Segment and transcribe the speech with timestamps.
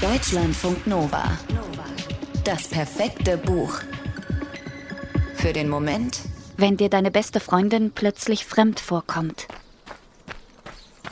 [0.00, 1.24] Deutschlandfunk Nova.
[2.44, 3.80] Das perfekte Buch.
[5.34, 6.20] Für den Moment,
[6.56, 9.46] wenn dir deine beste Freundin plötzlich fremd vorkommt.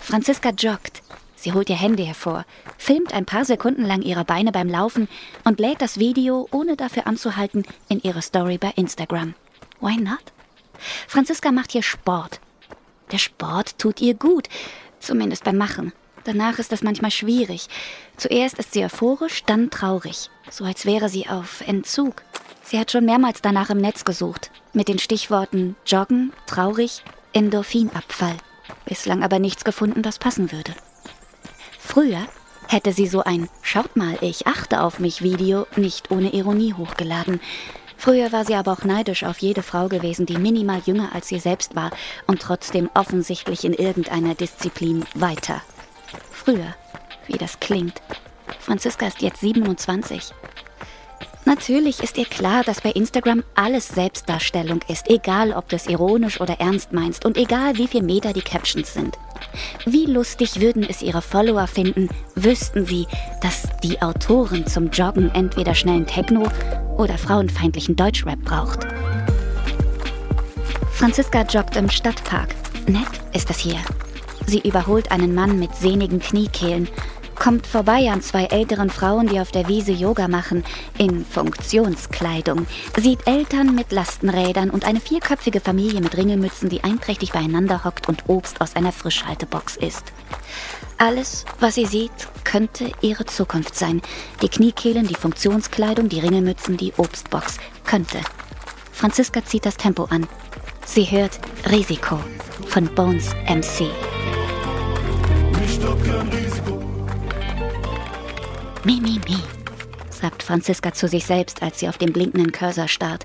[0.00, 1.02] Franziska joggt.
[1.36, 2.44] Sie holt ihr Handy hervor,
[2.78, 5.08] filmt ein paar Sekunden lang ihre Beine beim Laufen
[5.44, 9.34] und lädt das Video, ohne dafür anzuhalten, in ihre Story bei Instagram.
[9.80, 10.32] Why not?
[11.08, 12.40] Franziska macht hier Sport.
[13.10, 14.48] Der Sport tut ihr gut,
[15.00, 15.92] zumindest beim Machen.
[16.24, 17.68] Danach ist das manchmal schwierig.
[18.16, 22.22] Zuerst ist sie euphorisch, dann traurig, so als wäre sie auf Entzug.
[22.62, 28.36] Sie hat schon mehrmals danach im Netz gesucht, mit den Stichworten Joggen, traurig, Endorphinabfall.
[28.84, 30.74] Bislang aber nichts gefunden, das passen würde.
[31.78, 32.26] Früher
[32.68, 37.40] hätte sie so ein Schaut mal, ich achte auf mich Video nicht ohne Ironie hochgeladen.
[37.96, 41.38] Früher war sie aber auch neidisch auf jede Frau gewesen, die minimal jünger als sie
[41.38, 41.90] selbst war
[42.26, 45.62] und trotzdem offensichtlich in irgendeiner Disziplin weiter.
[46.30, 46.74] Früher,
[47.26, 48.00] wie das klingt.
[48.58, 50.32] Franziska ist jetzt 27.
[51.44, 56.40] Natürlich ist ihr klar, dass bei Instagram alles Selbstdarstellung ist, egal ob du es ironisch
[56.40, 59.18] oder ernst meinst und egal wie viel Meter die Captions sind.
[59.84, 63.06] Wie lustig würden es ihre Follower finden, wüssten sie,
[63.40, 66.48] dass die Autorin zum Joggen entweder schnellen Techno
[66.96, 68.86] oder frauenfeindlichen Deutschrap braucht.
[70.92, 72.54] Franziska joggt im Stadtpark.
[72.86, 73.80] Nett ist das hier.
[74.46, 76.88] Sie überholt einen Mann mit sehnigen Kniekehlen
[77.42, 80.62] kommt vorbei an zwei älteren Frauen, die auf der Wiese Yoga machen,
[80.96, 87.84] in Funktionskleidung, sieht Eltern mit Lastenrädern und eine vierköpfige Familie mit Ringelmützen, die einträchtig beieinander
[87.84, 90.12] hockt und Obst aus einer Frischhaltebox isst.
[90.98, 92.12] Alles, was sie sieht,
[92.44, 94.02] könnte ihre Zukunft sein.
[94.40, 97.56] Die Kniekehlen, die Funktionskleidung, die Ringelmützen, die Obstbox.
[97.84, 98.20] Könnte.
[98.92, 100.28] Franziska zieht das Tempo an.
[100.86, 102.20] Sie hört Risiko
[102.68, 104.11] von Bones MC.
[108.84, 109.36] Mi, mi, mi,
[110.10, 113.24] sagt Franziska zu sich selbst, als sie auf den blinkenden Cursor starrt.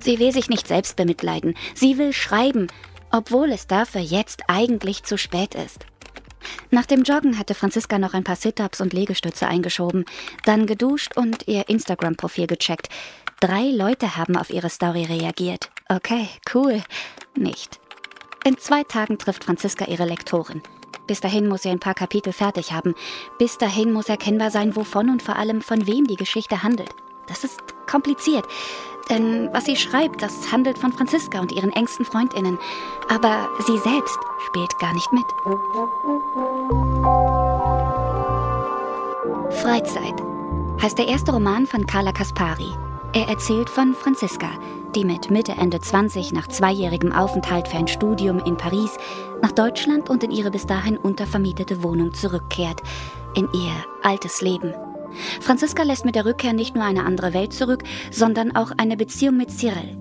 [0.00, 1.54] Sie will sich nicht selbst bemitleiden.
[1.74, 2.68] Sie will schreiben,
[3.10, 5.86] obwohl es dafür jetzt eigentlich zu spät ist.
[6.70, 10.04] Nach dem Joggen hatte Franziska noch ein paar Sit-ups und Legestütze eingeschoben,
[10.44, 12.88] dann geduscht und ihr Instagram-Profil gecheckt.
[13.40, 15.70] Drei Leute haben auf ihre Story reagiert.
[15.88, 16.82] Okay, cool.
[17.36, 17.78] Nicht.
[18.44, 20.62] In zwei Tagen trifft Franziska ihre Lektorin.
[21.06, 22.94] Bis dahin muss er ein paar Kapitel fertig haben.
[23.38, 26.94] Bis dahin muss erkennbar sein, wovon und vor allem von wem die Geschichte handelt.
[27.26, 28.46] Das ist kompliziert.
[29.10, 32.58] Denn was sie schreibt, das handelt von Franziska und ihren engsten Freundinnen.
[33.08, 35.24] Aber sie selbst spielt gar nicht mit.
[39.62, 40.14] Freizeit
[40.82, 42.72] heißt der erste Roman von Carla Kaspari.
[43.12, 44.50] Er erzählt von Franziska,
[44.94, 48.96] die mit Mitte, Ende 20 nach zweijährigem Aufenthalt für ein Studium in Paris
[49.42, 52.80] nach Deutschland und in ihre bis dahin untervermietete Wohnung zurückkehrt,
[53.34, 53.72] in ihr
[54.02, 54.72] altes Leben.
[55.40, 59.36] Franziska lässt mit der Rückkehr nicht nur eine andere Welt zurück, sondern auch eine Beziehung
[59.36, 59.98] mit Cyril.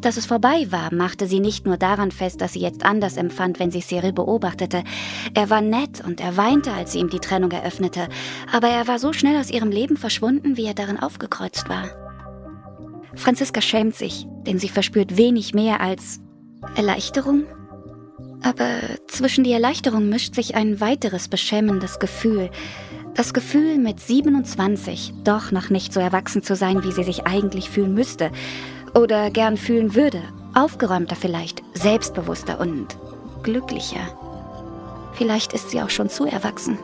[0.00, 3.58] Dass es vorbei war, machte sie nicht nur daran fest, dass sie jetzt anders empfand,
[3.58, 4.84] wenn sie Cyril beobachtete.
[5.34, 8.08] Er war nett und er weinte, als sie ihm die Trennung eröffnete,
[8.52, 12.07] aber er war so schnell aus ihrem Leben verschwunden, wie er darin aufgekreuzt war.
[13.18, 16.20] Franziska schämt sich, denn sie verspürt wenig mehr als
[16.76, 17.44] Erleichterung.
[18.42, 22.50] Aber zwischen die Erleichterung mischt sich ein weiteres beschämendes Gefühl.
[23.14, 27.68] Das Gefühl, mit 27 doch noch nicht so erwachsen zu sein, wie sie sich eigentlich
[27.68, 28.30] fühlen müsste.
[28.94, 30.22] Oder gern fühlen würde.
[30.54, 32.96] Aufgeräumter vielleicht, selbstbewusster und
[33.42, 34.00] glücklicher.
[35.14, 36.78] Vielleicht ist sie auch schon zu erwachsen.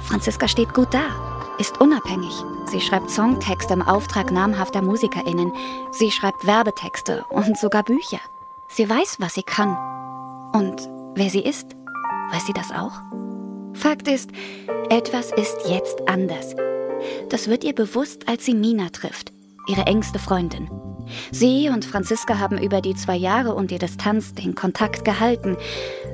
[0.00, 1.25] Franziska steht gut da,
[1.58, 2.32] ist unabhängig.
[2.66, 5.52] Sie schreibt Songtexte im Auftrag namhafter MusikerInnen.
[5.92, 8.20] Sie schreibt Werbetexte und sogar Bücher.
[8.68, 9.76] Sie weiß, was sie kann.
[10.52, 11.76] Und wer sie ist,
[12.32, 12.92] weiß sie das auch?
[13.74, 14.30] Fakt ist,
[14.90, 16.54] etwas ist jetzt anders.
[17.28, 19.32] Das wird ihr bewusst, als sie Mina trifft,
[19.68, 20.70] ihre engste Freundin.
[21.30, 25.56] Sie und Franziska haben über die zwei Jahre und die Distanz den Kontakt gehalten.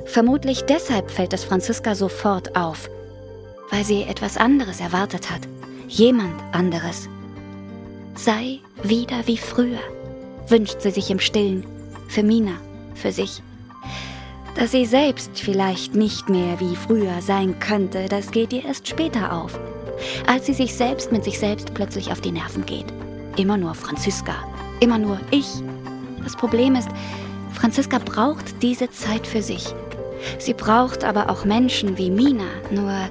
[0.05, 2.89] Vermutlich deshalb fällt es Franziska sofort auf–
[3.73, 5.41] weil sie etwas anderes erwartet hat.
[5.87, 7.09] Jemand anderes.
[8.13, 9.79] Sei wieder wie früher,
[10.47, 11.65] wünscht sie sich im Stillen.
[12.07, 12.51] Für Mina,
[12.93, 13.41] für sich.
[14.55, 19.33] Dass sie selbst vielleicht nicht mehr wie früher sein könnte, das geht ihr erst später
[19.33, 19.59] auf.
[20.27, 22.85] Als sie sich selbst mit sich selbst plötzlich auf die Nerven geht.
[23.37, 24.35] Immer nur Franziska,
[24.81, 25.47] immer nur ich.
[26.23, 26.89] Das Problem ist,
[27.53, 29.73] Franziska braucht diese Zeit für sich.
[30.37, 33.09] Sie braucht aber auch Menschen wie Mina, nur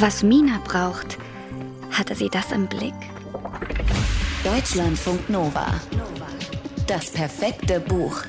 [0.00, 1.18] was Mina braucht,
[1.90, 2.94] hatte sie das im Blick?
[4.44, 5.66] Deutschlandfunk Nova.
[6.86, 8.22] Das perfekte Buch.